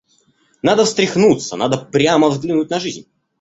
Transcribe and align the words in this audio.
Надо 0.63 0.85
встряхнуться, 0.85 1.55
надо 1.57 1.77
прямо 1.77 2.29
взглянуть 2.29 2.71
на 2.71 2.79
жизнь. 2.79 3.05